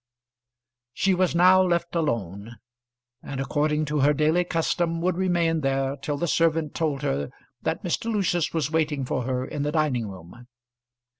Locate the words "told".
6.73-7.03